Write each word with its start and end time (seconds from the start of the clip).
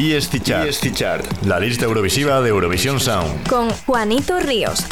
Y 0.00 0.16
Chart, 0.92 1.26
la 1.44 1.58
lista 1.58 1.86
eurovisiva 1.86 2.40
de 2.40 2.50
Eurovisión 2.50 3.00
Sound. 3.00 3.48
Con 3.48 3.68
Juanito 3.68 4.38
Ríos. 4.38 4.86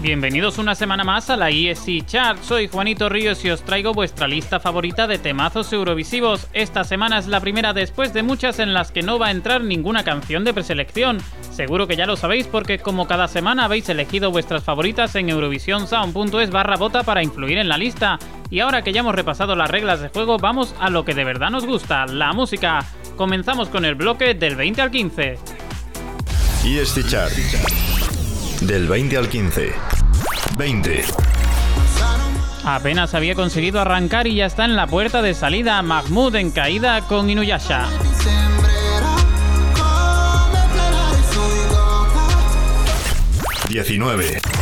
Bienvenidos 0.00 0.56
una 0.56 0.74
semana 0.74 1.04
más 1.04 1.28
a 1.28 1.36
la 1.36 1.50
ESC 1.50 2.06
Chart. 2.06 2.42
Soy 2.42 2.68
Juanito 2.68 3.10
Ríos 3.10 3.44
y 3.44 3.50
os 3.50 3.62
traigo 3.62 3.92
vuestra 3.92 4.26
lista 4.26 4.58
favorita 4.58 5.06
de 5.06 5.18
temazos 5.18 5.70
eurovisivos. 5.74 6.46
Esta 6.54 6.82
semana 6.82 7.18
es 7.18 7.26
la 7.26 7.40
primera 7.40 7.74
después 7.74 8.14
de 8.14 8.22
muchas 8.22 8.58
en 8.58 8.72
las 8.72 8.90
que 8.90 9.02
no 9.02 9.18
va 9.18 9.26
a 9.26 9.30
entrar 9.30 9.62
ninguna 9.62 10.02
canción 10.02 10.44
de 10.46 10.54
preselección. 10.54 11.18
Seguro 11.50 11.86
que 11.86 11.96
ya 11.96 12.06
lo 12.06 12.16
sabéis 12.16 12.46
porque 12.46 12.78
como 12.78 13.06
cada 13.06 13.28
semana 13.28 13.66
habéis 13.66 13.86
elegido 13.90 14.30
vuestras 14.30 14.64
favoritas 14.64 15.14
en 15.14 15.28
eurovisionsound.es 15.28 16.50
barra 16.50 16.78
bota 16.78 17.02
para 17.02 17.22
influir 17.22 17.58
en 17.58 17.68
la 17.68 17.76
lista. 17.76 18.18
Y 18.50 18.58
ahora 18.58 18.82
que 18.82 18.92
ya 18.92 19.00
hemos 19.00 19.14
repasado 19.14 19.54
las 19.54 19.70
reglas 19.70 20.00
de 20.00 20.08
juego, 20.08 20.36
vamos 20.36 20.74
a 20.80 20.90
lo 20.90 21.04
que 21.04 21.14
de 21.14 21.24
verdad 21.24 21.50
nos 21.50 21.66
gusta, 21.66 22.06
la 22.06 22.32
música. 22.32 22.84
Comenzamos 23.16 23.68
con 23.68 23.84
el 23.84 23.94
bloque 23.94 24.34
del 24.34 24.56
20 24.56 24.82
al 24.82 24.90
15. 24.90 25.38
ESC 26.64 27.08
Chart. 27.08 27.32
Del 28.62 28.88
20 28.88 29.16
al 29.16 29.28
15. 29.28 29.72
20. 30.58 31.04
Apenas 32.64 33.14
había 33.14 33.36
conseguido 33.36 33.80
arrancar 33.80 34.26
y 34.26 34.34
ya 34.34 34.46
está 34.46 34.64
en 34.64 34.74
la 34.74 34.88
puerta 34.88 35.22
de 35.22 35.32
salida 35.34 35.80
Mahmoud 35.80 36.34
en 36.34 36.50
caída 36.50 37.02
con 37.02 37.30
Inuyasha. 37.30 37.86
19. 43.68 44.59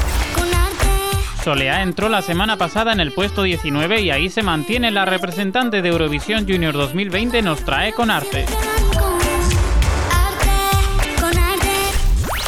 Solea 1.42 1.82
entró 1.82 2.08
la 2.08 2.22
semana 2.22 2.56
pasada 2.56 2.92
en 2.92 3.00
el 3.00 3.12
puesto 3.12 3.42
19 3.42 4.00
y 4.00 4.10
ahí 4.10 4.28
se 4.28 4.42
mantiene 4.42 4.90
la 4.90 5.04
representante 5.04 5.82
de 5.82 5.88
Eurovisión 5.88 6.46
Junior 6.48 6.74
2020 6.74 7.42
nos 7.42 7.64
trae 7.64 7.92
con 7.92 8.10
arte. 8.10 8.44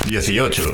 18. 0.06 0.72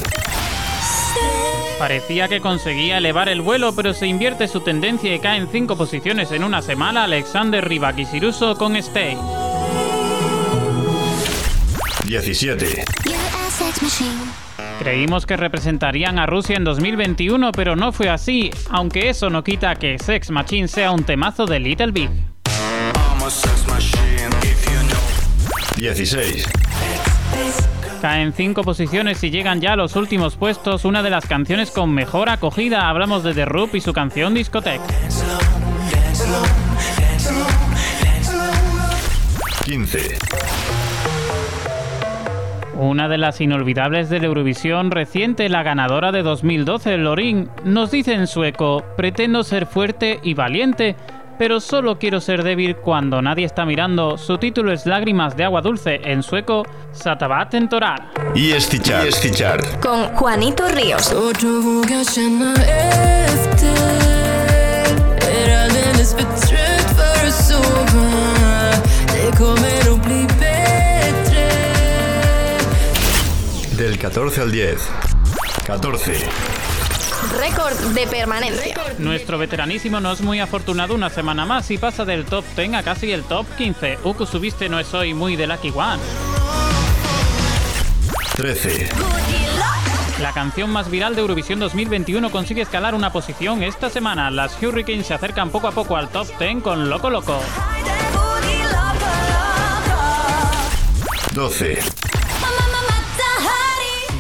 Parecía 1.79 2.27
que 2.29 2.41
conseguía 2.41 2.97
elevar 2.99 3.29
el 3.29 3.43
vuelo, 3.43 3.75
pero 3.75 3.93
se 3.93 4.07
invierte 4.07 4.49
su 4.49 4.61
tendencia 4.61 5.15
y 5.15 5.19
cae 5.19 5.37
en 5.37 5.49
5 5.49 5.77
posiciones 5.77 6.33
en 6.33 6.43
una 6.43 6.63
semana 6.63 7.05
Alexander 7.05 7.67
Rybak 7.69 7.97
con 8.57 8.77
Stay. 8.77 9.19
17. 12.05 12.85
Creímos 14.79 15.27
que 15.27 15.37
representarían 15.37 16.19
a 16.19 16.27
Rusia 16.27 16.57
en 16.57 16.65
2021, 16.65 17.53
pero 17.53 17.77
no 17.77 17.93
fue 17.93 18.09
así, 18.09 18.51
aunque 18.71 19.09
eso 19.09 19.31
no 19.31 19.43
quita 19.43 19.75
que 19.75 19.99
Sex 19.99 20.31
Machine 20.31 20.69
sea 20.69 20.91
un 20.93 21.05
temazo 21.05 21.47
de 21.47 21.59
Little 21.61 21.93
Big. 21.93 22.11
16. 25.77 26.47
Caen 28.01 28.33
cinco 28.33 28.63
posiciones 28.63 29.23
y 29.25 29.31
llegan 29.31 29.61
ya 29.61 29.73
a 29.73 29.77
los 29.77 29.97
últimos 29.97 30.37
puestos 30.37 30.85
una 30.85 31.03
de 31.03 31.11
las 31.11 31.27
canciones 31.27 31.71
con 31.71 31.93
mejor 31.93 32.29
acogida. 32.29 32.89
Hablamos 32.89 33.25
de 33.25 33.35
The 33.35 33.47
Roop 33.47 33.75
y 33.75 33.81
su 33.81 33.93
canción 33.93 34.35
Discotheque. 34.35 34.81
15. 39.65 40.19
Una 42.79 43.09
de 43.09 43.17
las 43.17 43.41
inolvidables 43.41 44.11
de 44.11 44.21
la 44.21 44.27
Eurovisión 44.27 44.91
reciente, 44.91 45.49
la 45.49 45.63
ganadora 45.63 46.13
de 46.13 46.23
2012, 46.23 46.99
Lorin, 46.99 47.49
nos 47.65 47.91
dice 47.91 48.13
en 48.13 48.27
sueco, 48.27 48.85
pretendo 48.99 49.45
ser 49.45 49.65
fuerte 49.65 50.21
y 50.23 50.35
valiente, 50.35 50.95
pero 51.39 51.61
solo 51.61 51.99
quiero 51.99 52.21
ser 52.21 52.43
débil 52.43 52.77
cuando 52.77 53.23
nadie 53.23 53.47
está 53.47 53.65
mirando. 53.65 54.19
Su 54.19 54.37
título 54.37 54.73
es 54.73 54.85
Lágrimas 54.85 55.39
de 55.39 55.45
agua 55.45 55.63
dulce, 55.63 56.01
en 56.05 56.23
sueco, 56.23 56.65
Satabat 56.93 57.55
en 57.55 57.69
Torar. 57.71 58.11
Y 58.35 58.53
Estichar. 58.53 59.63
Con 59.81 60.15
Juanito 60.15 60.69
Ríos. 60.69 61.15
Del 73.97 74.03
14 74.03 74.41
al 74.43 74.53
10. 74.53 74.89
14. 75.65 76.13
Récord 77.41 77.75
de 77.95 78.07
permanencia. 78.07 78.77
Nuestro 78.99 79.39
veteranísimo 79.39 80.01
no 80.01 80.13
es 80.13 80.21
muy 80.21 80.39
afortunado 80.39 80.95
una 80.95 81.09
semana 81.09 81.47
más 81.47 81.71
y 81.71 81.79
pasa 81.79 82.05
del 82.05 82.27
top 82.27 82.45
10 82.57 82.75
a 82.75 82.83
casi 82.83 83.11
el 83.11 83.23
top 83.23 83.47
15. 83.57 84.01
Uku 84.05 84.27
subiste 84.27 84.69
no 84.69 84.79
es 84.79 84.93
hoy 84.93 85.15
muy 85.15 85.37
de 85.37 85.47
Lucky 85.47 85.73
One. 85.75 86.03
13. 88.37 88.91
La 90.21 90.35
canción 90.35 90.69
más 90.69 90.91
viral 90.91 91.15
de 91.15 91.23
Eurovisión 91.23 91.59
2021 91.59 92.31
consigue 92.31 92.61
escalar 92.61 92.95
una 92.95 93.11
posición 93.11 93.63
esta 93.63 93.89
semana. 93.89 94.31
Las 94.31 94.63
Hurricanes 94.63 95.07
se 95.07 95.15
acercan 95.15 95.49
poco 95.49 95.69
a 95.69 95.73
poco 95.73 95.97
al 95.97 96.11
top 96.11 96.29
10 96.39 96.63
con 96.63 96.91
Loco 96.91 97.09
Loco. 97.09 97.41
12. 101.33 102.06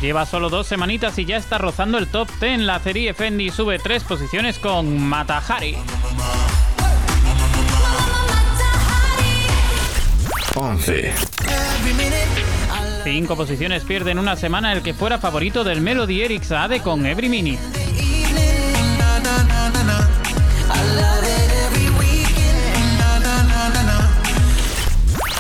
Lleva 0.00 0.26
solo 0.26 0.50
dos 0.50 0.66
semanitas 0.66 1.18
y 1.18 1.24
ya 1.24 1.36
está 1.36 1.58
rozando 1.58 1.98
el 1.98 2.06
top 2.06 2.28
10. 2.40 2.60
La 2.60 2.78
serie 2.80 3.14
Fendi 3.14 3.50
sube 3.50 3.78
tres 3.78 4.04
posiciones 4.04 4.58
con 4.58 4.98
Matahari. 5.02 5.76
11. 10.54 11.12
Cinco 13.04 13.36
posiciones 13.36 13.84
pierden 13.84 14.18
una 14.18 14.36
semana 14.36 14.72
el 14.72 14.82
que 14.82 14.94
fuera 14.94 15.18
favorito 15.18 15.64
del 15.64 15.80
Melody 15.80 16.22
Eric 16.22 16.42
Saade 16.42 16.80
con 16.80 17.06
Every 17.06 17.28
Minute. 17.28 17.62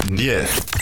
10. 0.08 0.75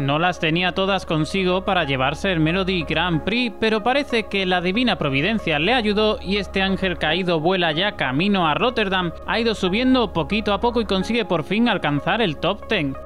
No 0.00 0.18
las 0.18 0.40
tenía 0.40 0.72
todas 0.72 1.04
consigo 1.06 1.64
para 1.64 1.84
llevarse 1.84 2.32
el 2.32 2.40
Melody 2.40 2.84
Grand 2.84 3.22
Prix, 3.22 3.54
pero 3.60 3.82
parece 3.82 4.24
que 4.24 4.46
la 4.46 4.60
divina 4.60 4.96
providencia 4.96 5.58
le 5.58 5.74
ayudó 5.74 6.18
y 6.22 6.38
este 6.38 6.62
ángel 6.62 6.98
caído 6.98 7.38
vuela 7.38 7.70
ya 7.72 7.96
camino 7.96 8.48
a 8.48 8.54
Rotterdam, 8.54 9.12
ha 9.26 9.38
ido 9.38 9.54
subiendo 9.54 10.12
poquito 10.12 10.52
a 10.52 10.60
poco 10.60 10.80
y 10.80 10.86
consigue 10.86 11.24
por 11.24 11.44
fin 11.44 11.68
alcanzar 11.68 12.22
el 12.22 12.38
top 12.38 12.66
10. 12.68 12.96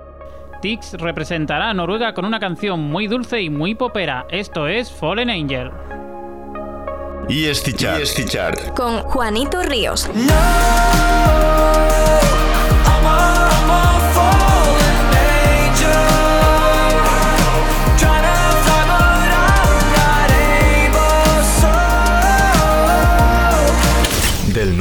Tix 0.63 0.95
representará 0.95 1.71
a 1.71 1.75
Noruega 1.75 2.15
con 2.15 2.25
una 2.25 2.41
canción 2.41 2.81
muy 2.81 3.07
dulce 3.07 3.43
y 3.43 3.51
muy 3.51 3.75
popera, 3.75 4.25
esto 4.31 4.67
es 4.69 4.91
Fallen 4.91 5.31
Angel. 5.31 5.71
Y 7.29 7.47
Estichar. 7.47 8.75
Con 8.75 8.99
Juanito 9.03 9.63
Ríos. 9.63 10.09
Del 10.15 11.34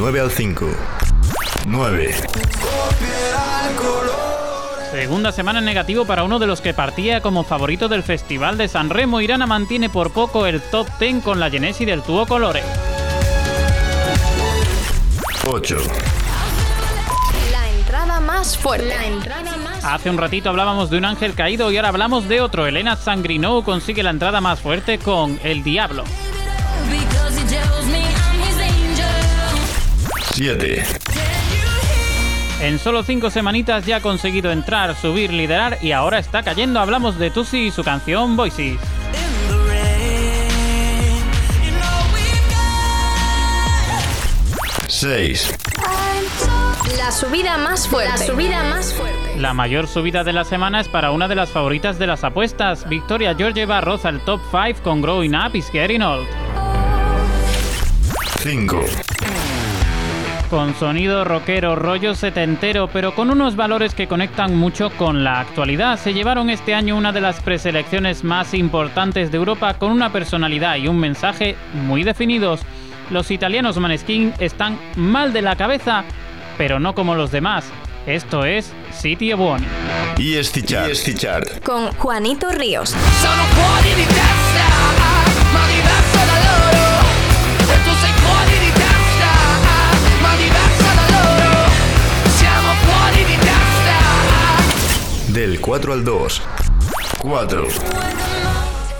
9 0.04 0.20
al 0.20 0.30
5. 0.30 0.66
9. 1.64 2.14
Segunda 4.90 5.32
semana 5.32 5.60
en 5.60 5.64
negativo 5.64 6.04
para 6.04 6.24
uno 6.24 6.38
de 6.38 6.46
los 6.46 6.60
que 6.60 6.74
partía 6.74 7.22
como 7.22 7.42
favorito 7.42 7.88
del 7.88 8.02
Festival 8.02 8.58
de 8.58 8.68
San 8.68 8.90
Remo. 8.90 9.22
Irana 9.22 9.46
mantiene 9.46 9.88
por 9.88 10.12
poco 10.12 10.44
el 10.44 10.60
top 10.60 10.86
10 11.00 11.24
con 11.24 11.40
la 11.40 11.48
Genesi 11.48 11.86
del 11.86 12.02
Tuo 12.02 12.26
Colore. 12.26 12.62
8. 15.46 15.78
La 17.50 17.70
entrada 17.70 18.20
más 18.20 18.58
fuerte. 18.58 18.94
Hace 19.82 20.10
un 20.10 20.18
ratito 20.18 20.50
hablábamos 20.50 20.90
de 20.90 20.98
un 20.98 21.06
ángel 21.06 21.32
caído 21.32 21.72
y 21.72 21.78
ahora 21.78 21.88
hablamos 21.88 22.28
de 22.28 22.42
otro. 22.42 22.66
Elena 22.66 22.96
Sangrinou 22.96 23.64
consigue 23.64 24.02
la 24.02 24.10
entrada 24.10 24.42
más 24.42 24.60
fuerte 24.60 24.98
con 24.98 25.40
El 25.42 25.64
Diablo. 25.64 26.04
7. 30.34 30.82
En 32.60 32.80
solo 32.80 33.04
cinco 33.04 33.30
semanitas 33.30 33.86
ya 33.86 33.96
ha 33.96 34.00
conseguido 34.00 34.50
entrar, 34.50 34.96
subir, 34.96 35.32
liderar 35.32 35.78
y 35.80 35.92
ahora 35.92 36.18
está 36.18 36.42
cayendo. 36.42 36.80
Hablamos 36.80 37.20
de 37.20 37.30
Tusi 37.30 37.66
y 37.66 37.70
su 37.70 37.84
canción 37.84 38.36
Voices. 38.36 38.78
6. 44.88 45.54
La 46.96 47.12
subida 47.12 47.56
más 47.56 47.86
fuerte. 47.86 48.10
La 48.10 48.18
subida 48.18 48.64
más 48.64 48.92
fuerte. 48.92 49.36
La 49.38 49.54
mayor 49.54 49.86
subida 49.86 50.24
de 50.24 50.32
la 50.32 50.44
semana 50.44 50.80
es 50.80 50.88
para 50.88 51.12
una 51.12 51.28
de 51.28 51.36
las 51.36 51.50
favoritas 51.50 51.96
de 52.00 52.08
las 52.08 52.24
apuestas. 52.24 52.88
Victoria 52.88 53.36
Georgieva 53.36 53.80
roza 53.80 54.08
el 54.08 54.18
top 54.20 54.40
5 54.50 54.82
con 54.82 55.00
Growing 55.00 55.36
Up 55.36 55.54
is 55.54 55.70
Getting 55.70 56.02
Old. 56.02 56.26
5. 58.42 58.84
Con 60.50 60.74
sonido 60.74 61.24
rockero, 61.24 61.76
rollo 61.76 62.14
setentero, 62.14 62.88
pero 62.88 63.14
con 63.14 63.30
unos 63.30 63.56
valores 63.56 63.94
que 63.94 64.06
conectan 64.06 64.56
mucho 64.56 64.90
con 64.90 65.24
la 65.24 65.40
actualidad. 65.40 65.98
Se 65.98 66.14
llevaron 66.14 66.50
este 66.50 66.74
año 66.74 66.96
una 66.96 67.12
de 67.12 67.20
las 67.20 67.40
preselecciones 67.40 68.24
más 68.24 68.54
importantes 68.54 69.30
de 69.30 69.36
Europa 69.36 69.74
con 69.74 69.90
una 69.90 70.12
personalidad 70.12 70.76
y 70.76 70.88
un 70.88 70.98
mensaje 70.98 71.56
muy 71.72 72.02
definidos. 72.02 72.60
Los 73.10 73.30
italianos 73.30 73.78
Maneskin 73.78 74.32
están 74.38 74.78
mal 74.96 75.32
de 75.32 75.42
la 75.42 75.56
cabeza, 75.56 76.04
pero 76.56 76.80
no 76.80 76.94
como 76.94 77.14
los 77.14 77.30
demás. 77.30 77.64
Esto 78.06 78.44
es 78.44 78.72
City 78.92 79.32
of 79.32 79.40
One. 79.40 79.66
Y. 80.18 80.40
Chart. 80.42 81.62
Con 81.64 81.90
Juanito 81.92 82.50
Ríos. 82.50 82.90
Sono 82.90 83.42
Del 95.34 95.60
4 95.60 95.92
al 95.92 96.04
2. 96.04 96.42
4. 97.18 97.66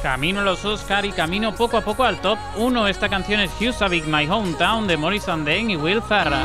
Camino 0.03 0.41
a 0.41 0.43
los 0.43 0.65
Oscar 0.65 1.05
y 1.05 1.13
camino 1.13 1.55
poco 1.55 1.77
a 1.77 1.83
poco 1.83 2.03
al 2.03 2.21
top 2.21 2.41
1. 2.57 2.89
Esta 2.89 3.09
canción 3.09 3.39
es 3.39 3.53
Husavik, 3.61 4.05
My 4.07 4.27
Hometown 4.29 4.89
de 4.89 4.97
Morrison 4.97 5.45
Dane 5.45 5.75
y 5.75 5.77
Will 5.77 6.03
Ferrell. 6.03 6.45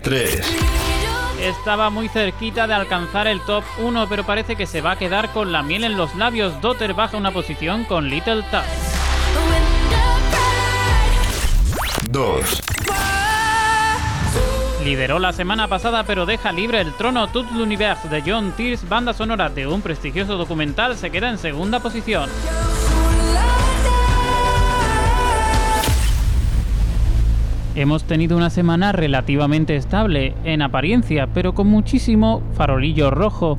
3. 0.00 0.40
Estaba 1.42 1.90
muy 1.90 2.08
cerquita 2.08 2.66
de 2.66 2.72
alcanzar 2.72 3.26
el 3.26 3.42
top 3.42 3.62
1, 3.80 4.08
pero 4.08 4.24
parece 4.24 4.56
que 4.56 4.64
se 4.64 4.80
va 4.80 4.92
a 4.92 4.96
quedar 4.96 5.34
con 5.34 5.52
la 5.52 5.62
miel 5.62 5.84
en 5.84 5.98
los 5.98 6.14
labios. 6.14 6.58
Dotter 6.62 6.94
baja 6.94 7.18
una 7.18 7.30
posición 7.30 7.84
con 7.84 8.08
Little 8.08 8.42
Touch. 8.44 8.87
2. 12.10 12.62
Lideró 14.82 15.18
la 15.18 15.32
semana 15.32 15.68
pasada, 15.68 16.04
pero 16.04 16.24
deja 16.24 16.52
libre 16.52 16.80
el 16.80 16.94
trono. 16.94 17.28
Tout 17.28 17.46
l'univers 17.52 18.08
de 18.08 18.22
John 18.24 18.52
Tears, 18.56 18.88
banda 18.88 19.12
sonora 19.12 19.50
de 19.50 19.66
un 19.66 19.82
prestigioso 19.82 20.38
documental, 20.38 20.96
se 20.96 21.10
queda 21.10 21.28
en 21.28 21.36
segunda 21.36 21.80
posición. 21.80 22.30
Hemos 27.74 28.04
tenido 28.04 28.36
una 28.36 28.48
semana 28.50 28.92
relativamente 28.92 29.76
estable 29.76 30.34
en 30.44 30.62
apariencia, 30.62 31.28
pero 31.34 31.54
con 31.54 31.66
muchísimo 31.66 32.42
farolillo 32.56 33.10
rojo. 33.10 33.58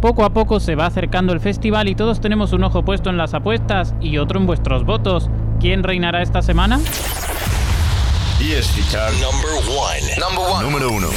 Poco 0.00 0.24
a 0.24 0.32
poco 0.32 0.60
se 0.60 0.76
va 0.76 0.86
acercando 0.86 1.32
el 1.32 1.40
festival 1.40 1.88
y 1.88 1.96
todos 1.96 2.20
tenemos 2.20 2.52
un 2.52 2.62
ojo 2.62 2.84
puesto 2.84 3.10
en 3.10 3.16
las 3.16 3.34
apuestas 3.34 3.94
y 4.00 4.18
otro 4.18 4.38
en 4.38 4.46
vuestros 4.46 4.84
votos. 4.84 5.28
¿Quién 5.58 5.82
reinará 5.82 6.22
esta 6.22 6.40
semana? 6.40 6.78
Y 8.40 8.52
es 8.52 8.70
fichar 8.70 9.10
Número 10.62 10.90
uno. 10.92 11.08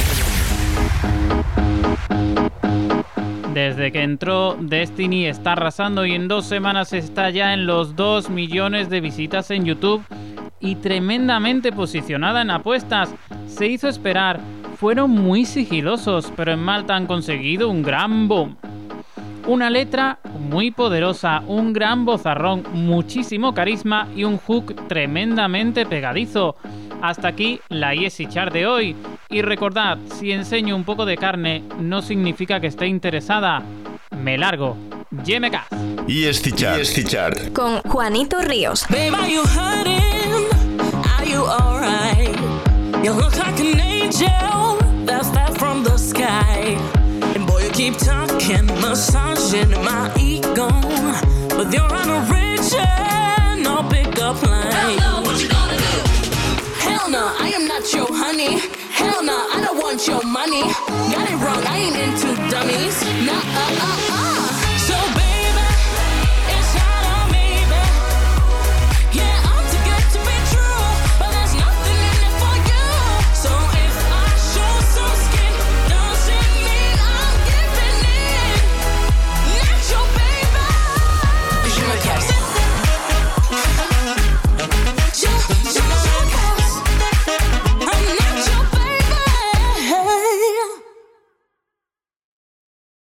Desde 3.54 3.92
que 3.92 4.02
entró, 4.02 4.56
Destiny 4.58 5.26
está 5.26 5.52
arrasando 5.52 6.04
y 6.04 6.12
en 6.12 6.26
dos 6.26 6.46
semanas 6.46 6.92
está 6.92 7.30
ya 7.30 7.54
en 7.54 7.66
los 7.66 7.94
2 7.94 8.30
millones 8.30 8.90
de 8.90 9.00
visitas 9.00 9.50
en 9.52 9.64
YouTube 9.64 10.02
y 10.58 10.76
tremendamente 10.76 11.70
posicionada 11.70 12.42
en 12.42 12.50
apuestas. 12.50 13.14
Se 13.46 13.66
hizo 13.66 13.88
esperar, 13.88 14.40
fueron 14.76 15.10
muy 15.10 15.44
sigilosos, 15.44 16.32
pero 16.34 16.52
en 16.52 16.60
Malta 16.60 16.96
han 16.96 17.06
conseguido 17.06 17.68
un 17.68 17.82
gran 17.82 18.26
boom. 18.26 18.56
Una 19.46 19.70
letra 19.70 20.18
muy 20.40 20.70
poderosa, 20.70 21.42
un 21.46 21.72
gran 21.72 22.04
bozarrón, 22.04 22.64
muchísimo 22.72 23.54
carisma 23.54 24.08
y 24.16 24.24
un 24.24 24.38
hook 24.38 24.88
tremendamente 24.88 25.86
pegadizo. 25.86 26.56
Hasta 27.02 27.28
aquí 27.28 27.60
la 27.68 27.94
Easy 27.94 28.26
Chart 28.26 28.52
de 28.52 28.64
hoy. 28.66 28.96
Y 29.28 29.42
recordad, 29.42 29.98
si 30.18 30.30
enseño 30.30 30.76
un 30.76 30.84
poco 30.84 31.04
de 31.04 31.16
carne, 31.16 31.64
no 31.80 32.00
significa 32.00 32.60
que 32.60 32.68
esté 32.68 32.86
interesada. 32.86 33.60
Me 34.16 34.38
largo. 34.38 34.76
YMK. 35.10 36.06
Easy 36.06 37.04
Chart. 37.04 37.52
Con 37.52 37.82
Juanito 37.82 38.40
Ríos. 38.40 38.86
you 41.24 41.44
alright? 41.44 42.36
You 43.02 43.12
look 43.14 43.36
like 43.36 43.58
an 43.58 43.80
angel 43.80 44.78
that's 45.04 45.28
fell 45.30 45.54
from 45.54 45.82
the 45.82 45.96
sky. 45.96 46.76
And 47.34 47.46
boy, 47.46 47.64
you 47.64 47.70
keep 47.70 47.96
talking, 47.96 48.66
massaging 48.80 49.70
my 49.82 50.12
ego. 50.16 50.68
But 51.48 51.72
you're 51.72 51.82
on 51.82 52.08
a 52.08 52.20
rich 52.30 52.72
no 53.62 53.82
pickup 53.88 54.40
line. 54.42 55.21
No, 57.12 57.30
I 57.38 57.48
am 57.50 57.68
not 57.68 57.92
your 57.92 58.06
honey. 58.08 58.58
Hell 58.90 59.22
no, 59.22 59.36
I 59.52 59.60
don't 59.60 59.76
want 59.76 60.06
your 60.08 60.24
money. 60.24 60.62
Got 61.12 61.30
it 61.30 61.36
wrong, 61.44 61.62
I 61.66 61.76
ain't 61.76 61.96
into 61.98 62.34
dummies. 62.50 63.04
Nah, 63.26 63.34
uh, 63.34 63.76
uh, 63.82 64.16
uh. 64.16 64.21